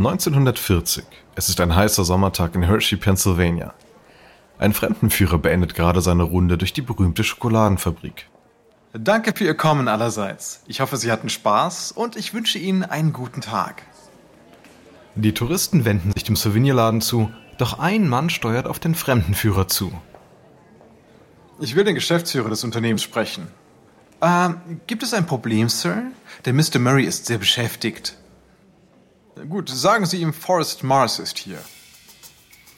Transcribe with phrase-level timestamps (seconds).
[0.00, 1.04] 1940.
[1.34, 3.74] Es ist ein heißer Sommertag in Hershey, Pennsylvania.
[4.58, 8.26] Ein Fremdenführer beendet gerade seine Runde durch die berühmte Schokoladenfabrik.
[8.94, 10.62] Danke für Ihr Kommen allerseits.
[10.66, 13.82] Ich hoffe, Sie hatten Spaß und ich wünsche Ihnen einen guten Tag.
[15.16, 19.92] Die Touristen wenden sich dem Souvenirladen zu, doch ein Mann steuert auf den Fremdenführer zu.
[21.60, 23.48] Ich will den Geschäftsführer des Unternehmens sprechen.
[24.22, 26.04] Ähm, gibt es ein Problem, Sir?
[26.46, 26.78] Der Mr.
[26.78, 28.16] Murray ist sehr beschäftigt.
[29.48, 31.58] Gut, sagen Sie ihm, Forrest Mars ist hier.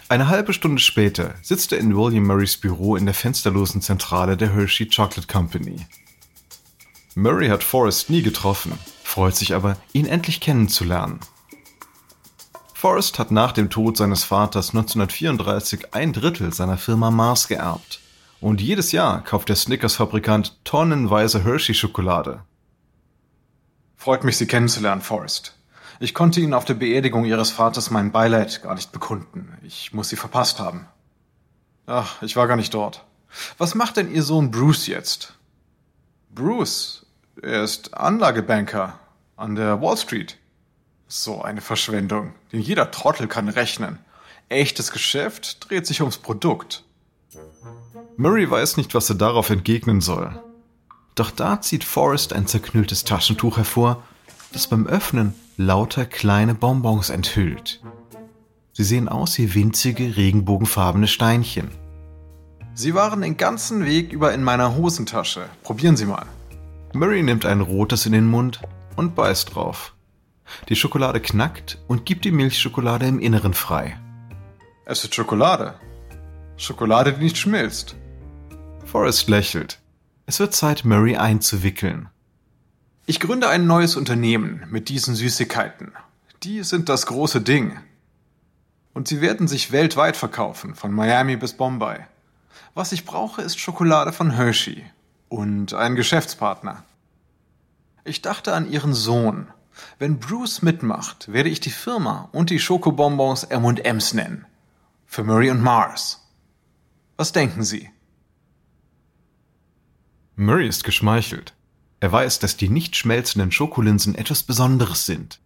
[0.08, 4.52] Eine halbe Stunde später sitzt er in William Murrays Büro in der fensterlosen Zentrale der
[4.52, 5.86] Hershey Chocolate Company.
[7.14, 11.20] Murray hat Forrest nie getroffen, freut sich aber, ihn endlich kennenzulernen.
[12.74, 18.00] Forrest hat nach dem Tod seines Vaters 1934 ein Drittel seiner Firma Mars geerbt.
[18.40, 22.42] Und jedes Jahr kauft der Snickers-Fabrikant tonnenweise Hershey-Schokolade.
[23.96, 25.56] Freut mich, Sie kennenzulernen, Forrest.
[26.00, 29.56] Ich konnte Ihnen auf der Beerdigung Ihres Vaters mein Beileid gar nicht bekunden.
[29.62, 30.86] Ich muss Sie verpasst haben.
[31.86, 33.04] Ach, ich war gar nicht dort.
[33.58, 35.34] Was macht denn Ihr Sohn Bruce jetzt?
[36.34, 37.06] Bruce,
[37.40, 38.98] er ist Anlagebanker
[39.36, 40.38] an der Wall Street.
[41.08, 43.98] So eine Verschwendung, denn jeder Trottel kann rechnen.
[44.48, 46.84] Echtes Geschäft dreht sich ums Produkt.
[48.16, 50.40] Murray weiß nicht, was er darauf entgegnen soll.
[51.14, 54.02] Doch da zieht Forrest ein zerknülltes Taschentuch hervor,
[54.52, 57.80] das beim Öffnen lauter kleine Bonbons enthüllt.
[58.72, 61.70] Sie sehen aus wie winzige regenbogenfarbene Steinchen.
[62.74, 65.46] Sie waren den ganzen Weg über in meiner Hosentasche.
[65.62, 66.24] Probieren Sie mal.
[66.94, 68.60] Murray nimmt ein rotes in den Mund
[68.96, 69.94] und beißt drauf.
[70.68, 73.98] Die Schokolade knackt und gibt die Milchschokolade im Inneren frei.
[74.84, 75.74] Es ist Schokolade.
[76.56, 77.96] Schokolade, die nicht schmilzt.
[78.84, 79.80] Forrest lächelt.
[80.26, 82.08] Es wird Zeit, Murray einzuwickeln.
[83.04, 85.92] Ich gründe ein neues Unternehmen mit diesen Süßigkeiten.
[86.44, 87.76] Die sind das große Ding.
[88.94, 92.06] Und sie werden sich weltweit verkaufen, von Miami bis Bombay.
[92.74, 94.84] Was ich brauche, ist Schokolade von Hershey
[95.28, 96.84] und einen Geschäftspartner.
[98.04, 99.48] Ich dachte an ihren Sohn.
[99.98, 104.46] Wenn Bruce mitmacht, werde ich die Firma und die Schokobonbons M&M's nennen.
[105.06, 106.24] Für Murray und Mars.
[107.16, 107.90] Was denken Sie?
[110.36, 111.52] Murray ist geschmeichelt.
[112.02, 115.38] Er weiß, dass die nicht schmelzenden Schokolinsen etwas Besonderes sind.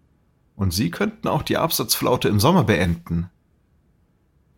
[0.55, 3.29] Und sie könnten auch die Absatzflaute im Sommer beenden.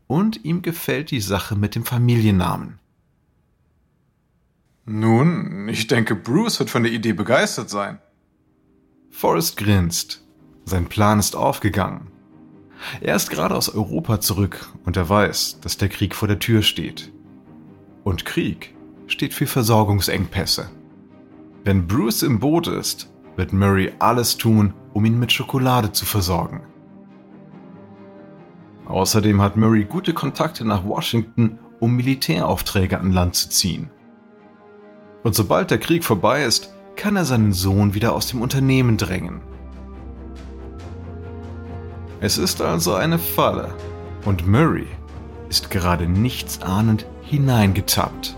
[0.07, 2.79] Und ihm gefällt die Sache mit dem Familiennamen.
[4.85, 7.99] Nun, ich denke, Bruce wird von der Idee begeistert sein.
[9.11, 10.23] Forrest grinst.
[10.67, 12.13] Sein Plan ist aufgegangen.
[13.01, 16.63] Er ist gerade aus Europa zurück und er weiß, dass der Krieg vor der Tür
[16.63, 17.11] steht.
[18.05, 18.73] Und Krieg
[19.09, 20.71] steht für Versorgungsengpässe.
[21.69, 26.63] Wenn Bruce im Boot ist, wird Murray alles tun, um ihn mit Schokolade zu versorgen.
[28.87, 33.91] Außerdem hat Murray gute Kontakte nach Washington, um Militäraufträge an Land zu ziehen.
[35.25, 39.43] Und sobald der Krieg vorbei ist, kann er seinen Sohn wieder aus dem Unternehmen drängen.
[42.21, 43.75] Es ist also eine Falle
[44.25, 44.87] und Murray
[45.51, 48.38] ist gerade nichtsahnend hineingetappt.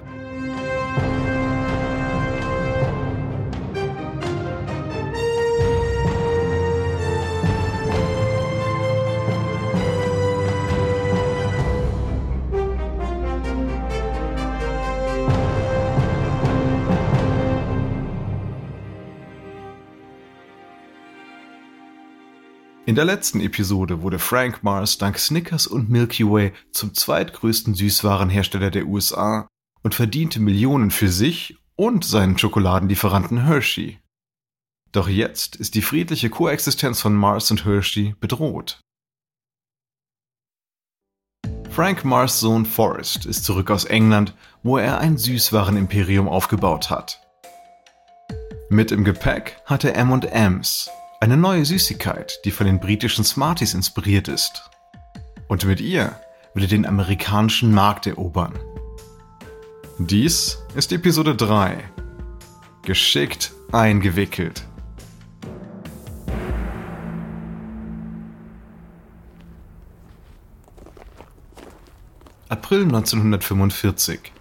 [22.91, 28.69] In der letzten Episode wurde Frank Mars dank Snickers und Milky Way zum zweitgrößten Süßwarenhersteller
[28.69, 29.47] der USA
[29.81, 34.01] und verdiente Millionen für sich und seinen Schokoladenlieferanten Hershey.
[34.91, 38.81] Doch jetzt ist die friedliche Koexistenz von Mars und Hershey bedroht.
[41.69, 47.21] Frank Mars Sohn Forrest ist zurück aus England, wo er ein Süßwarenimperium aufgebaut hat.
[48.69, 50.89] Mit im Gepäck hat er M&M's,
[51.21, 54.71] eine neue Süßigkeit, die von den britischen Smarties inspiriert ist.
[55.47, 56.19] Und mit ihr
[56.55, 58.57] will er den amerikanischen Markt erobern.
[59.99, 61.77] Dies ist Episode 3.
[62.81, 64.65] Geschickt eingewickelt.
[72.49, 74.31] April 1945.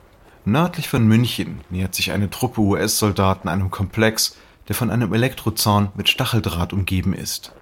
[0.47, 4.39] Nördlich von München nähert sich eine Truppe US-Soldaten einem Komplex,
[4.71, 7.53] der von einem Elektrozaun mit Stacheldraht umgeben ist.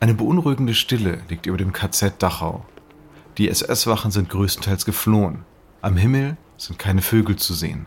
[0.00, 2.66] Eine beunruhigende Stille liegt über dem KZ Dachau.
[3.38, 5.46] Die SS-Wachen sind größtenteils geflohen.
[5.80, 7.86] Am Himmel sind keine Vögel zu sehen.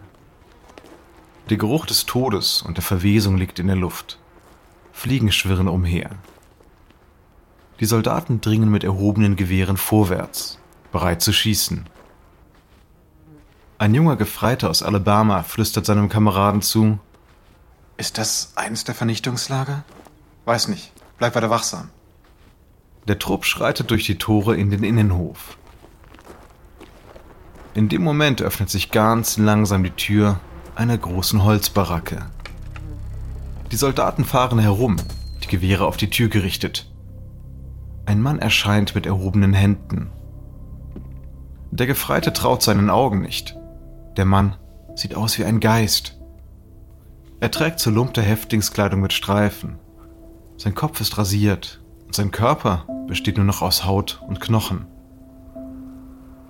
[1.51, 4.17] Der Geruch des Todes und der Verwesung liegt in der Luft.
[4.93, 6.09] Fliegen schwirren umher.
[7.79, 10.57] Die Soldaten dringen mit erhobenen Gewehren vorwärts,
[10.91, 11.85] bereit zu schießen.
[13.77, 16.97] Ein junger Gefreiter aus Alabama flüstert seinem Kameraden zu.
[17.97, 19.83] Ist das eines der Vernichtungslager?
[20.45, 20.93] Weiß nicht.
[21.17, 21.89] Bleib weiter wachsam.
[23.07, 25.57] Der Trupp schreitet durch die Tore in den Innenhof.
[27.73, 30.39] In dem Moment öffnet sich ganz langsam die Tür
[30.75, 32.25] einer großen Holzbaracke.
[33.71, 34.97] Die Soldaten fahren herum,
[35.43, 36.91] die Gewehre auf die Tür gerichtet.
[38.05, 40.11] Ein Mann erscheint mit erhobenen Händen.
[41.71, 43.55] Der Gefreite traut seinen Augen nicht.
[44.17, 44.55] Der Mann
[44.95, 46.16] sieht aus wie ein Geist.
[47.39, 49.77] Er trägt zerlumpte Häftlingskleidung mit Streifen.
[50.57, 54.87] Sein Kopf ist rasiert und sein Körper besteht nur noch aus Haut und Knochen.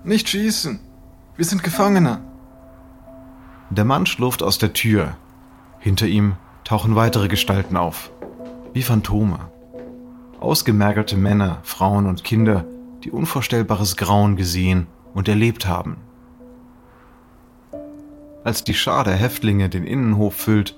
[0.02, 0.80] Nicht schießen!
[1.36, 2.20] Wir sind Gefangene!
[3.70, 5.16] Der Mann schlurft aus der Tür.
[5.78, 8.10] Hinter ihm tauchen weitere Gestalten auf,
[8.72, 9.52] wie Phantome.
[10.40, 12.64] Ausgemergelte Männer, Frauen und Kinder,
[13.04, 15.98] die unvorstellbares Grauen gesehen und erlebt haben.
[18.48, 20.74] Als die Schar der Häftlinge den Innenhof füllt,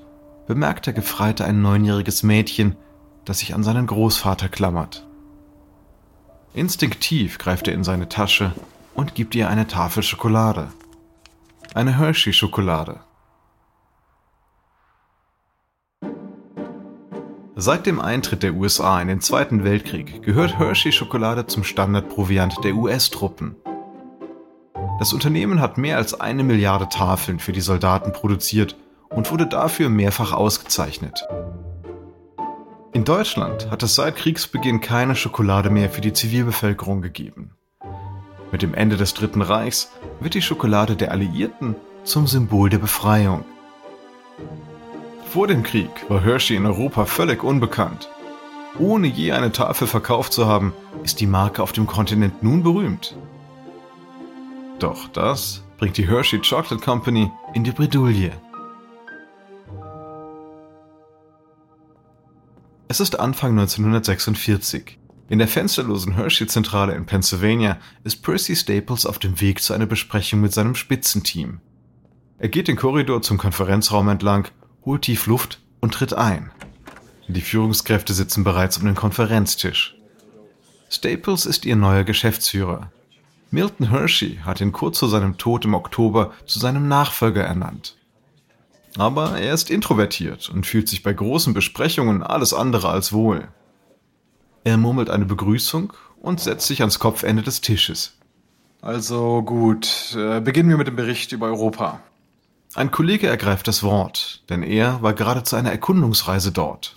[0.48, 2.74] bemerkt der Gefreite ein neunjähriges Mädchen,
[3.24, 5.06] das sich an seinen Großvater klammert.
[6.52, 8.50] Instinktiv greift er in seine Tasche
[8.92, 10.72] und gibt ihr eine Tafel Schokolade.
[11.72, 12.98] Eine Hershey-Schokolade.
[17.54, 23.54] Seit dem Eintritt der USA in den Zweiten Weltkrieg gehört Hershey-Schokolade zum Standardproviant der US-Truppen.
[25.00, 28.76] Das Unternehmen hat mehr als eine Milliarde Tafeln für die Soldaten produziert
[29.08, 31.26] und wurde dafür mehrfach ausgezeichnet.
[32.92, 37.52] In Deutschland hat es seit Kriegsbeginn keine Schokolade mehr für die Zivilbevölkerung gegeben.
[38.52, 43.46] Mit dem Ende des Dritten Reichs wird die Schokolade der Alliierten zum Symbol der Befreiung.
[45.30, 48.10] Vor dem Krieg war Hershey in Europa völlig unbekannt.
[48.78, 53.16] Ohne je eine Tafel verkauft zu haben, ist die Marke auf dem Kontinent nun berühmt.
[54.80, 58.32] Doch das bringt die Hershey Chocolate Company in die Bredouille.
[62.88, 64.98] Es ist Anfang 1946.
[65.28, 70.40] In der fensterlosen Hershey-Zentrale in Pennsylvania ist Percy Staples auf dem Weg zu einer Besprechung
[70.40, 71.60] mit seinem Spitzenteam.
[72.38, 74.48] Er geht den Korridor zum Konferenzraum entlang,
[74.86, 76.50] holt tief Luft und tritt ein.
[77.28, 79.94] Die Führungskräfte sitzen bereits um den Konferenztisch.
[80.88, 82.90] Staples ist ihr neuer Geschäftsführer.
[83.52, 87.96] Milton Hershey hat ihn kurz vor seinem Tod im Oktober zu seinem Nachfolger ernannt.
[88.96, 93.48] Aber er ist introvertiert und fühlt sich bei großen Besprechungen alles andere als wohl.
[94.62, 98.16] Er murmelt eine Begrüßung und setzt sich ans Kopfende des Tisches.
[98.82, 102.00] Also gut, äh, beginnen wir mit dem Bericht über Europa.
[102.74, 106.94] Ein Kollege ergreift das Wort, denn er war gerade zu einer Erkundungsreise dort.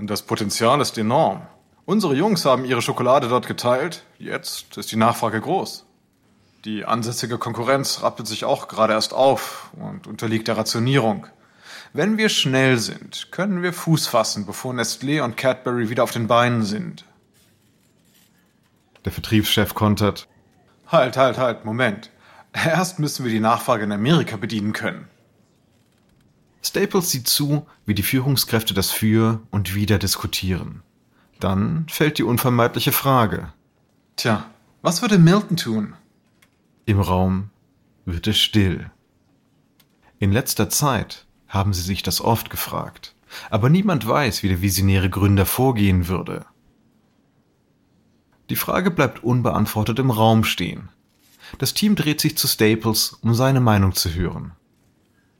[0.00, 1.42] Das Potenzial ist enorm.
[1.90, 4.04] Unsere Jungs haben ihre Schokolade dort geteilt.
[4.20, 5.86] Jetzt ist die Nachfrage groß.
[6.64, 11.26] Die ansässige Konkurrenz rappelt sich auch gerade erst auf und unterliegt der Rationierung.
[11.92, 16.28] Wenn wir schnell sind, können wir Fuß fassen, bevor Nestlé und Cadbury wieder auf den
[16.28, 17.04] Beinen sind.
[19.04, 20.28] Der Vertriebschef kontert.
[20.86, 22.12] Halt, halt, halt, Moment.
[22.52, 25.08] Erst müssen wir die Nachfrage in Amerika bedienen können.
[26.62, 30.84] Staples sieht zu, wie die Führungskräfte das Für und Wider diskutieren.
[31.40, 33.52] Dann fällt die unvermeidliche Frage.
[34.16, 34.50] Tja,
[34.82, 35.94] was würde Milton tun?
[36.84, 37.50] Im Raum
[38.04, 38.90] wird es still.
[40.18, 43.14] In letzter Zeit haben sie sich das oft gefragt,
[43.48, 46.44] aber niemand weiß, wie der visionäre Gründer vorgehen würde.
[48.50, 50.90] Die Frage bleibt unbeantwortet im Raum stehen.
[51.58, 54.52] Das Team dreht sich zu Staples, um seine Meinung zu hören.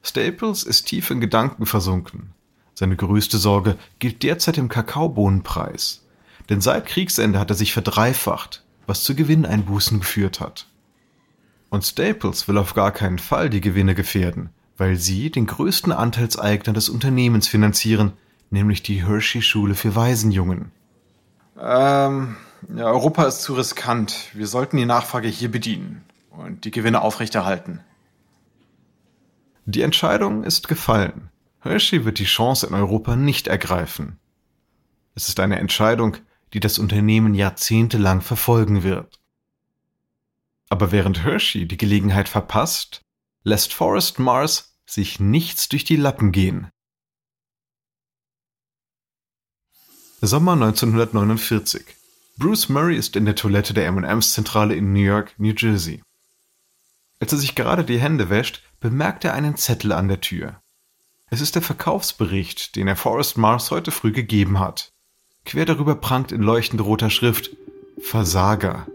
[0.02, 2.32] Staples ist tief in Gedanken versunken.
[2.80, 6.06] Seine größte Sorge gilt derzeit dem Kakaobohnenpreis.
[6.48, 10.66] Denn seit Kriegsende hat er sich verdreifacht, was zu Gewinneinbußen geführt hat.
[11.68, 16.72] Und Staples will auf gar keinen Fall die Gewinne gefährden, weil sie den größten Anteilseigner
[16.72, 18.14] des Unternehmens finanzieren,
[18.48, 20.72] nämlich die Hershey-Schule für Waisenjungen.
[21.60, 22.36] Ähm,
[22.74, 24.30] ja, Europa ist zu riskant.
[24.32, 27.80] Wir sollten die Nachfrage hier bedienen und die Gewinne aufrechterhalten.
[29.66, 31.28] Die Entscheidung ist gefallen.
[31.62, 34.18] Hershey wird die Chance in Europa nicht ergreifen.
[35.14, 36.16] Es ist eine Entscheidung,
[36.52, 39.20] die das Unternehmen jahrzehntelang verfolgen wird.
[40.68, 43.02] Aber während Hershey die Gelegenheit verpasst,
[43.42, 46.68] lässt Forrest Mars sich nichts durch die Lappen gehen.
[50.22, 51.82] Sommer 1949.
[52.36, 56.02] Bruce Murray ist in der Toilette der M&M's-Zentrale in New York, New Jersey.
[57.20, 60.59] Als er sich gerade die Hände wäscht, bemerkt er einen Zettel an der Tür.
[61.32, 64.92] Es ist der Verkaufsbericht, den er Forrest Mars heute früh gegeben hat.
[65.44, 67.56] Quer darüber prangt in leuchtend roter Schrift
[68.00, 68.88] Versager.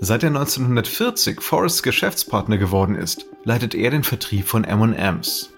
[0.00, 5.50] Seit er 1940 Forrests Geschäftspartner geworden ist, leitet er den Vertrieb von M&M's.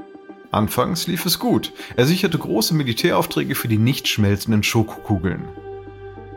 [0.52, 1.72] Anfangs lief es gut.
[1.96, 5.48] Er sicherte große Militäraufträge für die nicht schmelzenden Schokokugeln.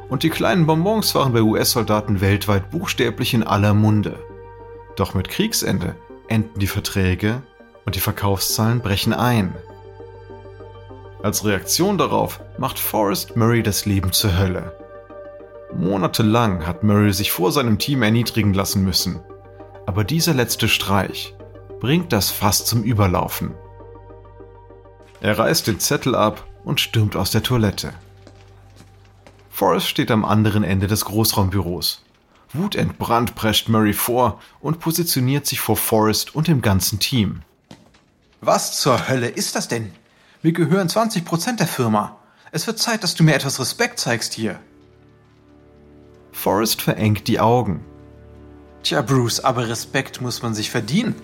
[0.10, 4.18] Und die kleinen Bonbons waren bei US-Soldaten weltweit buchstäblich in aller Munde.
[4.96, 5.96] Doch mit Kriegsende
[6.28, 7.44] enden die Verträge
[7.86, 9.56] und die Verkaufszahlen brechen ein.
[11.24, 14.78] Als Reaktion darauf macht Forrest Murray das Leben zur Hölle.
[15.74, 19.20] Monatelang hat Murray sich vor seinem Team erniedrigen lassen müssen.
[19.86, 21.36] Aber dieser letzte Streich
[21.80, 23.54] bringt das Fass zum Überlaufen.
[25.22, 27.94] Er reißt den Zettel ab und stürmt aus der Toilette.
[29.50, 32.04] Forrest steht am anderen Ende des Großraumbüros.
[32.54, 37.42] Wutentbrannt prescht Murray vor und positioniert sich vor Forrest und dem ganzen Team.
[38.48, 39.92] Was zur Hölle ist das denn?
[40.44, 42.18] Mir gehören 20 Prozent der Firma.
[42.52, 44.60] Es wird Zeit, dass du mir etwas Respekt zeigst hier.
[46.32, 47.84] Forrest verengt die Augen.
[48.84, 51.16] Tja, Bruce, aber Respekt muss man sich verdienen.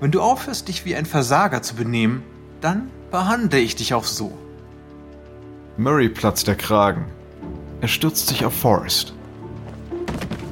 [0.00, 2.24] Wenn du aufhörst, dich wie ein Versager zu benehmen,
[2.60, 4.36] dann behandle ich dich auch so.
[5.76, 7.04] Murray platzt der Kragen.
[7.80, 9.14] Er stürzt sich auf Forrest.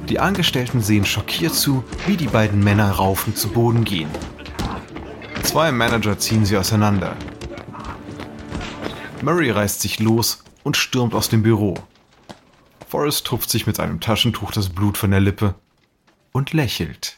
[0.07, 4.09] Die Angestellten sehen schockiert zu, wie die beiden Männer raufend zu Boden gehen.
[5.49, 7.17] Zwei Manager ziehen sie auseinander.
[9.23, 11.73] Murray reißt sich los und stürmt aus dem Büro.
[12.87, 15.55] Forrest tupft sich mit einem Taschentuch das Blut von der Lippe
[16.33, 17.17] und lächelt.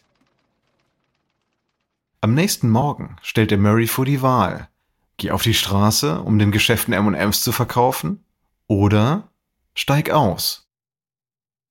[2.21, 4.69] Am nächsten Morgen stellt er Murray vor die Wahl.
[5.17, 8.23] Geh auf die Straße, um den Geschäften M&M's zu verkaufen,
[8.65, 9.27] oder
[9.73, 10.69] steig aus.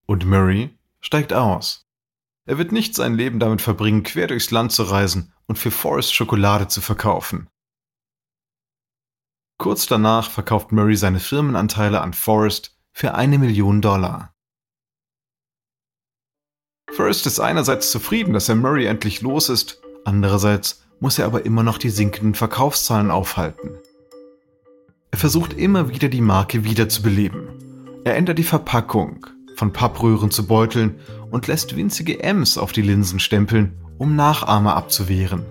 [0.04, 1.86] Und Murray steigt aus.
[2.50, 6.12] Er wird nicht sein Leben damit verbringen, quer durchs Land zu reisen und für Forrest
[6.12, 7.48] Schokolade zu verkaufen.
[9.56, 14.34] Kurz danach verkauft Murray seine Firmenanteile an Forrest für eine Million Dollar.
[16.90, 21.62] Forrest ist einerseits zufrieden, dass er Murray endlich los ist, andererseits muss er aber immer
[21.62, 23.78] noch die sinkenden Verkaufszahlen aufhalten.
[25.12, 28.02] Er versucht immer wieder die Marke wiederzubeleben.
[28.02, 29.24] Er ändert die Verpackung,
[29.60, 31.00] von Pappröhren zu Beuteln
[31.30, 35.44] und lässt winzige M's auf die Linsen stempeln, um Nachahmer abzuwehren.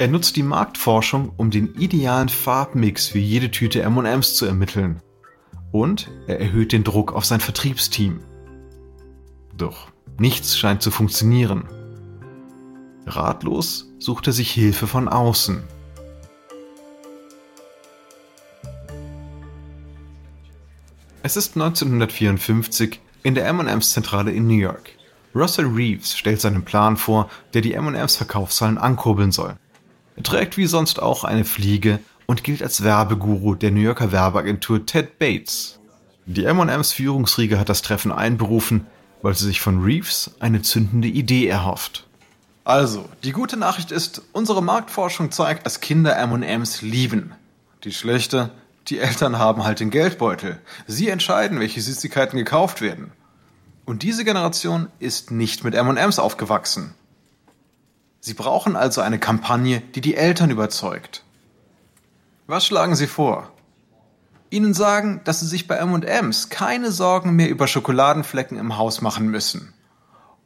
[0.00, 5.00] Er nutzt die Marktforschung, um den idealen Farbmix für jede Tüte M&M's zu ermitteln.
[5.70, 8.18] Und er erhöht den Druck auf sein Vertriebsteam.
[9.56, 9.86] Doch
[10.18, 11.62] nichts scheint zu funktionieren.
[13.06, 15.62] Ratlos sucht er sich Hilfe von außen.
[21.26, 24.90] Es ist 1954 in der M&M's Zentrale in New York.
[25.34, 29.56] Russell Reeves stellt seinen Plan vor, der die M&M's Verkaufszahlen ankurbeln soll.
[30.14, 34.86] Er trägt wie sonst auch eine Fliege und gilt als Werbeguru der New Yorker Werbeagentur
[34.86, 35.80] Ted Bates.
[36.26, 38.86] Die M&M's Führungsriege hat das Treffen einberufen,
[39.20, 42.06] weil sie sich von Reeves eine zündende Idee erhofft.
[42.62, 47.32] Also, die gute Nachricht ist, unsere Marktforschung zeigt, dass Kinder M&M's lieben.
[47.82, 48.52] Die schlechte,
[48.88, 50.60] die Eltern haben halt den Geldbeutel.
[50.86, 53.12] Sie entscheiden, welche Süßigkeiten gekauft werden.
[53.84, 56.94] Und diese Generation ist nicht mit M&Ms aufgewachsen.
[58.20, 61.24] Sie brauchen also eine Kampagne, die die Eltern überzeugt.
[62.46, 63.52] Was schlagen Sie vor?
[64.50, 69.28] Ihnen sagen, dass Sie sich bei M&Ms keine Sorgen mehr über Schokoladenflecken im Haus machen
[69.28, 69.74] müssen.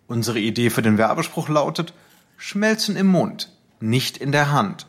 [0.06, 1.94] Unsere Idee für den Werbespruch lautet,
[2.36, 4.86] Schmelzen im Mund, nicht in der Hand.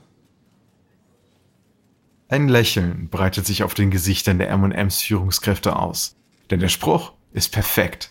[2.32, 6.16] Ein Lächeln breitet sich auf den Gesichtern der M&M's Führungskräfte aus,
[6.50, 8.10] denn der Spruch ist perfekt.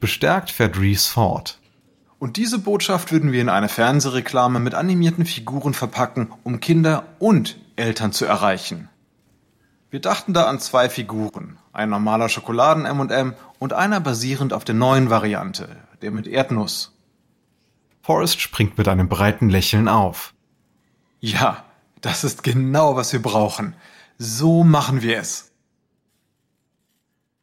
[0.00, 1.60] Bestärkt fährt Reese fort.
[2.18, 7.56] Und diese Botschaft würden wir in eine Fernsehreklame mit animierten Figuren verpacken, um Kinder und
[7.76, 8.88] Eltern zu erreichen.
[9.88, 14.74] Wir dachten da an zwei Figuren, ein normaler Schokoladen M&M und einer basierend auf der
[14.74, 15.68] neuen Variante,
[16.02, 16.92] der mit Erdnuss.
[18.02, 20.34] Forrest springt mit einem breiten Lächeln auf.
[21.20, 21.62] Ja,
[22.04, 23.74] das ist genau, was wir brauchen.
[24.18, 25.52] So machen wir es.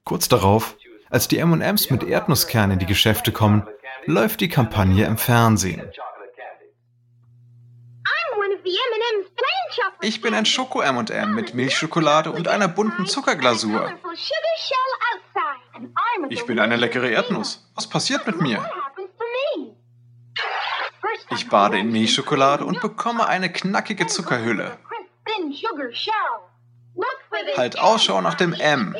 [0.04, 0.76] Kurz darauf,
[1.10, 3.68] als die M&Ms mit Erdnusskernen in die Geschäfte kommen,
[4.06, 5.82] läuft die Kampagne im Fernsehen.
[10.02, 13.94] Ich bin ein Schoko-M&M mit Milchschokolade und einer bunten Zuckerglasur.
[16.30, 17.68] Ich bin eine leckere Erdnuss.
[17.76, 18.64] Was passiert mit mir?
[21.34, 24.78] Ich bade in Milchschokolade und bekomme eine knackige Zuckerhülle.
[27.58, 28.96] Halt Ausschau nach dem M.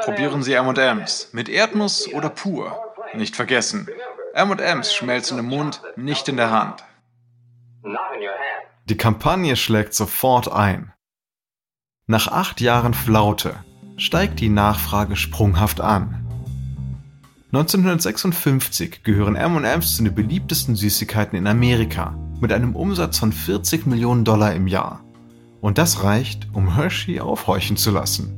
[0.00, 2.94] Probieren Sie M&M's mit Erdnuss oder pur.
[3.14, 3.88] Nicht vergessen,
[4.34, 6.84] M&M's schmelzen im Mund, nicht in der Hand.
[8.84, 10.92] Die Kampagne schlägt sofort ein.
[12.06, 13.64] Nach acht Jahren Flaute
[13.96, 16.25] steigt die Nachfrage sprunghaft an.
[17.56, 24.26] 1956 gehören M&M's zu den beliebtesten Süßigkeiten in Amerika mit einem Umsatz von 40 Millionen
[24.26, 25.02] Dollar im Jahr.
[25.62, 28.28] Und das reicht, um Hershey aufhorchen zu lassen.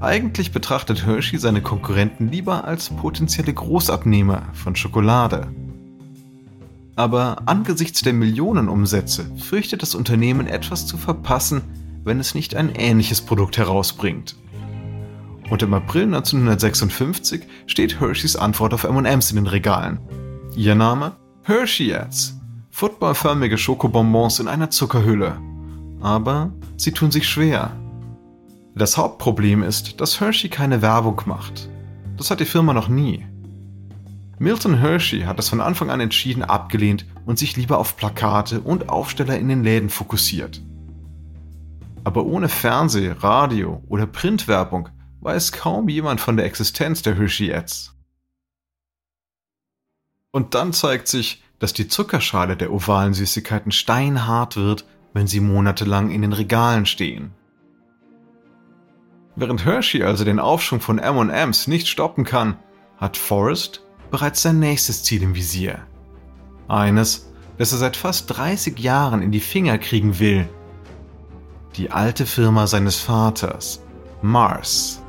[0.00, 5.48] Eigentlich betrachtet Hershey seine Konkurrenten lieber als potenzielle Großabnehmer von Schokolade.
[6.94, 11.62] Aber angesichts der Millionenumsätze fürchtet das Unternehmen etwas zu verpassen,
[12.04, 14.36] wenn es nicht ein ähnliches Produkt herausbringt.
[15.52, 20.00] Und im April 1956 steht Hersheys Antwort auf M&M's in den Regalen.
[20.56, 21.12] Ihr Name?
[21.42, 22.40] Hersheyets.
[22.70, 25.36] Footballförmige Schokobonbons in einer Zuckerhülle.
[26.00, 27.70] Aber sie tun sich schwer.
[28.74, 31.68] Das Hauptproblem ist, dass Hershey keine Werbung macht.
[32.16, 33.26] Das hat die Firma noch nie.
[34.38, 38.88] Milton Hershey hat es von Anfang an entschieden abgelehnt und sich lieber auf Plakate und
[38.88, 40.62] Aufsteller in den Läden fokussiert.
[42.04, 44.88] Aber ohne Fernseh-, Radio- oder Printwerbung
[45.22, 47.94] weiß kaum jemand von der Existenz der Hershey-Ads.
[50.32, 56.10] Und dann zeigt sich, dass die Zuckerschale der ovalen Süßigkeiten steinhart wird, wenn sie monatelang
[56.10, 57.32] in den Regalen stehen.
[59.36, 62.56] Während Hershey also den Aufschwung von M&M's nicht stoppen kann,
[62.96, 65.86] hat Forrest bereits sein nächstes Ziel im Visier.
[66.68, 70.48] Eines, das er seit fast 30 Jahren in die Finger kriegen will.
[71.76, 73.82] Die alte Firma seines Vaters,
[74.20, 75.01] Mars.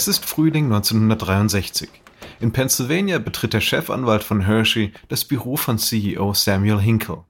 [0.00, 1.90] Es ist Frühling 1963.
[2.40, 7.24] In Pennsylvania betritt der Chefanwalt von Hershey das Büro von CEO Samuel Hinkle.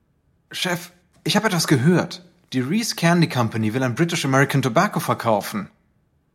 [0.52, 0.92] Chef,
[1.24, 2.24] ich habe etwas gehört.
[2.52, 5.68] Die Reese Candy Company will an British American Tobacco verkaufen.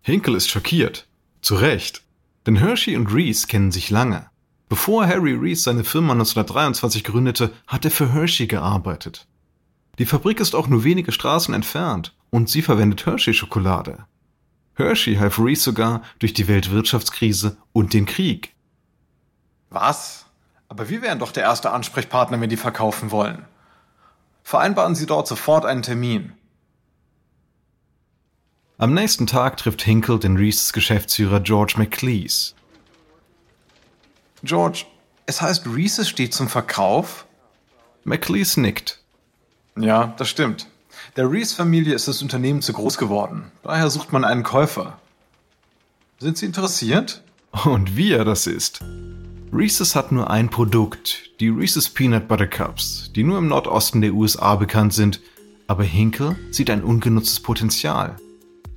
[0.01, 1.07] Hinkle ist schockiert.
[1.39, 2.01] Zu Recht.
[2.45, 4.29] Denn Hershey und Reese kennen sich lange.
[4.67, 9.25] Bevor Harry Reese seine Firma 1923 gründete, hat er für Hershey gearbeitet.
[9.99, 14.03] Die Fabrik ist auch nur wenige Straßen entfernt und sie verwendet Hershey-Schokolade.
[14.75, 18.53] Hershey half Reese sogar durch die Weltwirtschaftskrise und den Krieg.
[19.69, 20.25] Was?
[20.67, 23.45] Aber wir wären doch der erste Ansprechpartner, wenn die verkaufen wollen.
[24.43, 26.33] Vereinbaren Sie dort sofort einen Termin.
[28.77, 32.53] Am nächsten Tag trifft Hinkle den Reeses Geschäftsführer George McLeese.
[34.43, 34.85] George,
[35.25, 37.25] es heißt, Reeses steht zum Verkauf?
[38.03, 38.99] McLeese nickt.
[39.77, 40.67] Ja, das stimmt.
[41.15, 43.51] Der Reese-Familie ist das Unternehmen zu groß geworden.
[43.63, 44.99] Daher sucht man einen Käufer.
[46.19, 47.23] Sind Sie interessiert?
[47.65, 48.81] Und wie er das ist.
[49.53, 54.13] Reese's hat nur ein Produkt, die Reese's Peanut Butter Cups, die nur im Nordosten der
[54.13, 55.21] USA bekannt sind,
[55.67, 58.17] aber Hinkle sieht ein ungenutztes Potenzial.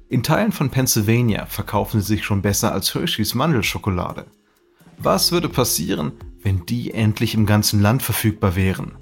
[0.09, 4.27] In Teilen von Pennsylvania verkaufen sie sich schon besser als Hershey's Mandelschokolade.
[4.99, 6.13] Was würde passieren,
[6.43, 8.93] wenn die endlich im ganzen Land verfügbar wären?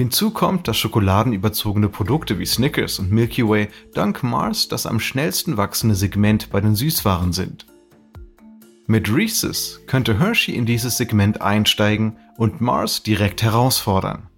[0.00, 5.58] Hinzu kommt, dass schokoladenüberzogene Produkte wie Snickers und Milky Way dank Mars das am schnellsten
[5.58, 7.66] wachsende Segment bei den Süßwaren sind.
[8.86, 14.30] Mit Reese's könnte Hershey in dieses Segment einsteigen und Mars direkt herausfordern.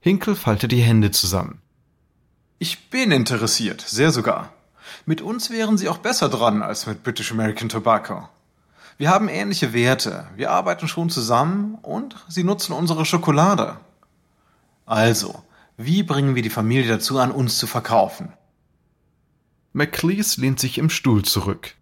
[0.00, 1.60] Hinkel faltet die Hände zusammen.
[2.58, 4.52] Ich bin interessiert, sehr sogar.
[5.06, 8.28] Mit uns wären Sie auch besser dran als mit British American Tobacco.
[8.96, 13.76] Wir haben ähnliche Werte, wir arbeiten schon zusammen und Sie nutzen unsere Schokolade.
[14.88, 15.44] Also,
[15.76, 18.32] wie bringen wir die Familie dazu an, uns zu verkaufen?
[19.74, 21.74] McLeese lehnt sich im Stuhl zurück.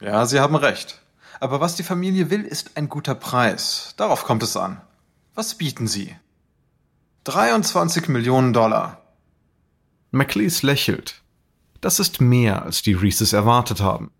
[0.00, 1.00] Ja, Sie haben recht.
[1.38, 3.94] Aber was die Familie will, ist ein guter Preis.
[3.96, 4.80] Darauf kommt es an.
[5.36, 6.16] Was bieten Sie?
[7.24, 9.02] 23 Millionen Dollar.
[10.10, 11.22] McLeese lächelt.
[11.80, 14.10] Das ist mehr, als die Reeses erwartet haben.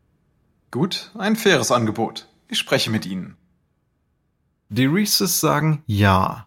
[0.70, 2.28] Gut, ein faires Angebot.
[2.46, 3.36] Ich spreche mit Ihnen.
[4.68, 6.46] Die Reeses sagen ja.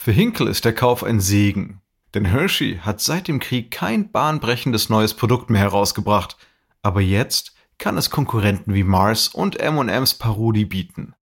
[0.00, 1.82] Für Hinkel ist der Kauf ein Segen,
[2.14, 6.36] denn Hershey hat seit dem Krieg kein bahnbrechendes neues Produkt mehr herausgebracht,
[6.82, 11.14] aber jetzt kann es Konkurrenten wie Mars und M&M's Parodie bieten.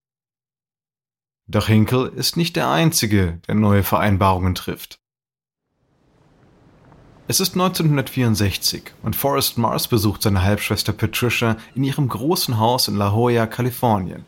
[1.46, 5.00] Doch Hinkel ist nicht der Einzige, der neue Vereinbarungen trifft.
[7.28, 12.96] Es ist 1964 und Forrest Mars besucht seine Halbschwester Patricia in ihrem großen Haus in
[12.96, 14.26] La Jolla, Kalifornien.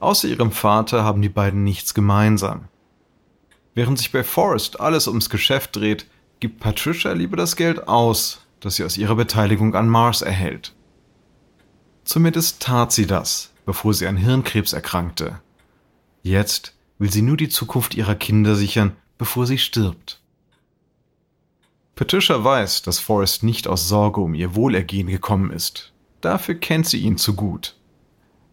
[0.00, 2.68] Außer ihrem Vater haben die beiden nichts gemeinsam.
[3.74, 6.06] Während sich bei Forrest alles ums Geschäft dreht,
[6.40, 10.74] gibt Patricia lieber das Geld aus, das sie aus ihrer Beteiligung an Mars erhält.
[12.04, 15.40] Zumindest tat sie das, bevor sie an Hirnkrebs erkrankte.
[16.22, 20.20] Jetzt will sie nur die Zukunft ihrer Kinder sichern, bevor sie stirbt.
[21.94, 25.92] Patricia weiß, dass Forrest nicht aus Sorge um ihr Wohlergehen gekommen ist.
[26.20, 27.74] Dafür kennt sie ihn zu gut.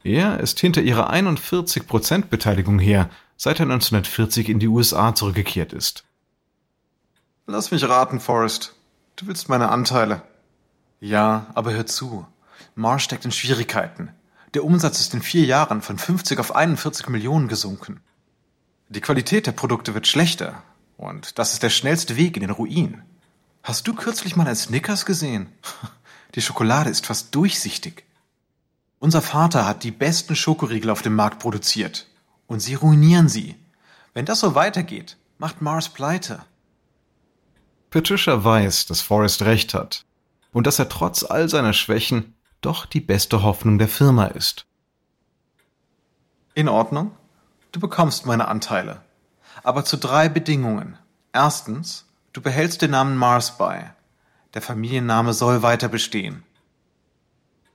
[0.04, 6.04] Er ist hinter ihrer 41% Beteiligung her, seit er 1940 in die USA zurückgekehrt ist.
[7.48, 8.76] Lass mich raten, Forrest.
[9.16, 10.22] Du willst meine Anteile.
[11.00, 12.26] Ja, aber hör zu.
[12.74, 14.12] Mars steckt in Schwierigkeiten.
[14.54, 18.00] Der Umsatz ist in vier Jahren von 50 auf 41 Millionen gesunken.
[18.90, 20.64] Die Qualität der Produkte wird schlechter.
[20.98, 23.02] Und das ist der schnellste Weg in den Ruin.
[23.64, 25.48] Hast du kürzlich mal ein Snickers gesehen?
[26.36, 28.04] Die Schokolade ist fast durchsichtig.
[29.00, 32.08] Unser Vater hat die besten Schokoriegel auf dem Markt produziert.
[32.48, 33.56] Und sie ruinieren sie.
[34.14, 36.46] Wenn das so weitergeht, macht Mars pleite.
[37.90, 40.06] Patricia weiß, dass Forrest recht hat
[40.52, 44.66] und dass er trotz all seiner Schwächen doch die beste Hoffnung der Firma ist.
[46.54, 47.12] In Ordnung.
[47.72, 49.02] Du bekommst meine Anteile.
[49.64, 50.98] Aber zu drei Bedingungen.
[51.34, 53.94] Erstens, du behältst den Namen Mars bei.
[54.54, 56.44] Der Familienname soll weiter bestehen.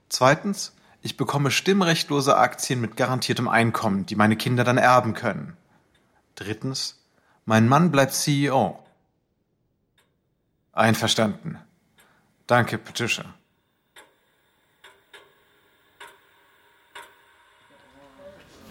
[0.09, 5.57] Zweitens, ich bekomme stimmrechtlose Aktien mit garantiertem Einkommen, die meine Kinder dann erben können.
[6.35, 6.99] Drittens,
[7.45, 8.79] mein Mann bleibt CEO.
[10.73, 11.57] Einverstanden.
[12.47, 13.25] Danke, Patricia.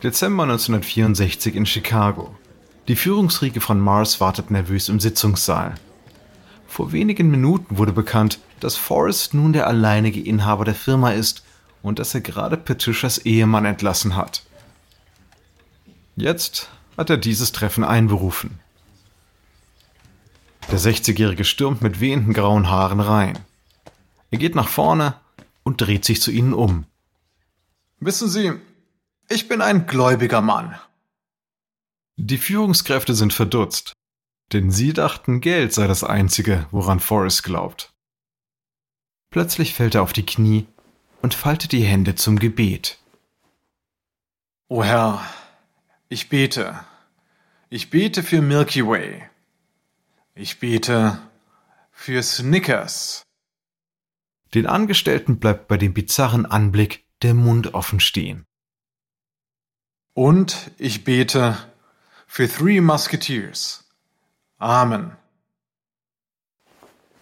[0.02, 2.34] Dezember 1964 in Chicago.
[2.88, 5.74] Die Führungsriege von Mars wartet nervös im Sitzungssaal.
[6.66, 11.44] Vor wenigen Minuten wurde bekannt, dass Forrest nun der alleinige Inhaber der Firma ist
[11.82, 14.44] und dass er gerade Patricias Ehemann entlassen hat.
[16.16, 18.60] Jetzt hat er dieses Treffen einberufen.
[20.70, 23.38] Der 60-Jährige stürmt mit wehenden grauen Haaren rein.
[24.30, 25.14] Er geht nach vorne
[25.62, 26.84] und dreht sich zu ihnen um.
[27.98, 28.52] Wissen Sie,
[29.28, 30.78] ich bin ein gläubiger Mann.
[32.16, 33.94] Die Führungskräfte sind verdutzt,
[34.52, 37.92] denn sie dachten, Geld sei das Einzige, woran Forrest glaubt.
[39.30, 40.66] Plötzlich fällt er auf die Knie
[41.22, 42.98] und faltet die Hände zum Gebet.
[44.68, 45.22] O Herr,
[46.08, 46.80] ich bete.
[47.68, 49.22] Ich bete für Milky Way.
[50.34, 51.20] Ich bete
[51.92, 53.22] für Snickers.
[54.54, 58.44] Den Angestellten bleibt bei dem bizarren Anblick der Mund offen stehen.
[60.14, 61.56] Und ich bete
[62.26, 63.88] für Three Musketeers.
[64.58, 65.16] Amen.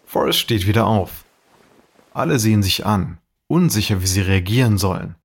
[0.07, 1.25] Forrest steht wieder auf.
[2.15, 5.17] Alle sehen sich an unsicher, wie sie reagieren sollen.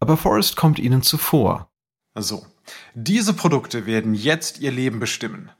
[0.00, 1.70] Aber Forrest kommt ihnen zuvor.
[2.14, 2.46] Also,
[2.94, 5.50] diese Produkte werden jetzt ihr Leben bestimmen.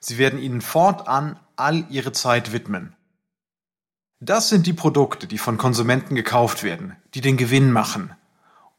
[0.00, 2.94] Sie werden ihnen fortan all ihre Zeit widmen.
[4.20, 8.14] Das sind die Produkte, die von Konsumenten gekauft werden, die den Gewinn machen.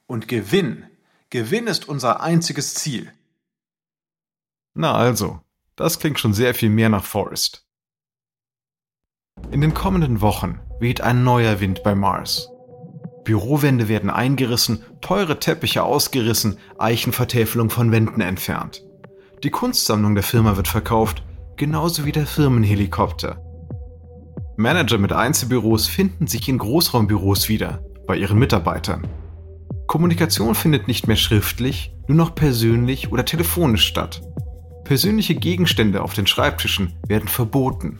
[0.08, 0.86] Und Gewinn,
[1.30, 3.12] Gewinn ist unser einziges Ziel.
[4.74, 5.42] Na also,
[5.76, 7.67] das klingt schon sehr viel mehr nach Forrest.
[9.52, 12.50] In den kommenden Wochen weht ein neuer Wind bei Mars.
[13.24, 18.84] Bürowände werden eingerissen, teure Teppiche ausgerissen, Eichenvertäfelung von Wänden entfernt.
[19.44, 21.24] Die Kunstsammlung der Firma wird verkauft,
[21.58, 23.42] genauso wie der Firmenhelikopter.
[24.56, 29.06] Manager mit Einzelbüros finden sich in Großraumbüros wieder, bei ihren Mitarbeitern.
[29.88, 34.22] Kommunikation findet nicht mehr schriftlich, nur noch persönlich oder telefonisch statt.
[34.84, 38.00] Persönliche Gegenstände auf den Schreibtischen werden verboten.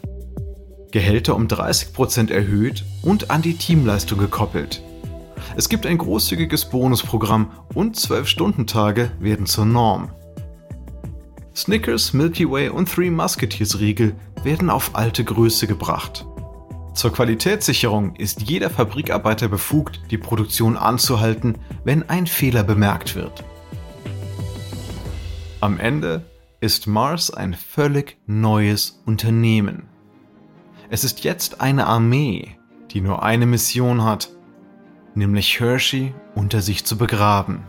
[0.92, 4.82] Gehälter um 30% erhöht und an die Teamleistung gekoppelt.
[5.56, 10.12] Es gibt ein großzügiges Bonusprogramm und 12-Stunden-Tage werden zur Norm.
[11.56, 16.26] Snickers, Milky Way und Three Musketeers Riegel werden auf alte Größe gebracht.
[16.94, 23.44] Zur Qualitätssicherung ist jeder Fabrikarbeiter befugt, die Produktion anzuhalten, wenn ein Fehler bemerkt wird.
[25.60, 26.26] Am Ende
[26.60, 29.90] ist Mars ein völlig neues Unternehmen.
[30.90, 32.56] Es ist jetzt eine Armee,
[32.92, 34.30] die nur eine Mission hat,
[35.16, 37.64] nämlich Hershey unter sich zu begraben.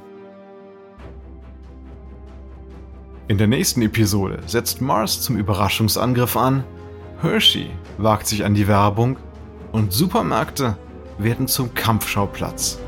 [3.27, 6.63] In der nächsten Episode setzt Mars zum Überraschungsangriff an,
[7.21, 9.17] Hershey wagt sich an die Werbung
[9.73, 10.79] und Supermärkte
[11.19, 12.79] werden zum Kampfschauplatz.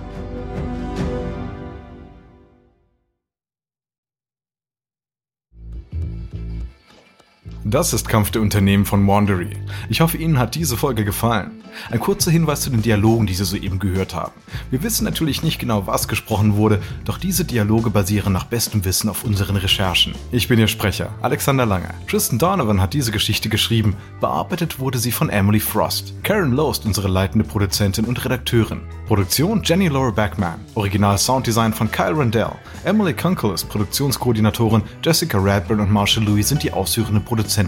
[7.70, 9.56] Das ist Kampf der Unternehmen von Wandery.
[9.88, 11.52] Ich hoffe, Ihnen hat diese Folge gefallen.
[11.92, 14.32] Ein kurzer Hinweis zu den Dialogen, die Sie soeben gehört haben.
[14.72, 19.08] Wir wissen natürlich nicht genau, was gesprochen wurde, doch diese Dialoge basieren nach bestem Wissen
[19.08, 20.16] auf unseren Recherchen.
[20.32, 21.94] Ich bin Ihr Sprecher, Alexander Lange.
[22.08, 26.12] Tristan Donovan hat diese Geschichte geschrieben, bearbeitet wurde sie von Emily Frost.
[26.24, 28.80] Karen Lowe ist unsere leitende Produzentin und Redakteurin.
[29.06, 30.58] Produktion Jenny Laura Backman.
[30.74, 32.52] Original Sounddesign von Kyle Randell.
[32.84, 37.59] Emily Kunkel ist Produktionskoordinatorin, Jessica Radburn und Marshall Louis sind die ausführenden Produzenten.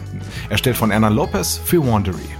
[0.48, 2.30] Erstellt von Anna Lopez für Wandery.